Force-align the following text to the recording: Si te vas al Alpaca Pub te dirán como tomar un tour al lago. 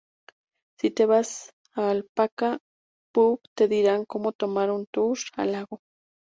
Si 0.79 0.89
te 0.89 1.05
vas 1.05 1.51
al 1.73 1.87
Alpaca 2.17 2.57
Pub 3.13 3.39
te 3.55 3.67
dirán 3.67 4.05
como 4.05 4.31
tomar 4.31 4.71
un 4.71 4.87
tour 4.91 5.15
al 5.37 5.51
lago. 5.51 5.81